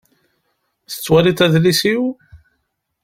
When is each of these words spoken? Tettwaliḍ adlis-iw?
Tettwaliḍ 0.91 1.39
adlis-iw? 1.45 2.03